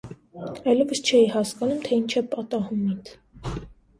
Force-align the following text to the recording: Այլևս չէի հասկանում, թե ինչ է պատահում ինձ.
Այլևս 0.71 1.01
չէի 1.09 1.27
հասկանում, 1.33 1.77
թե 1.87 1.93
ինչ 1.99 2.09
է 2.21 2.23
պատահում 2.31 2.83
ինձ. 2.95 3.13